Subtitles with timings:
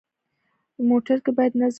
[0.89, 1.69] موټر کې باید نظم وي.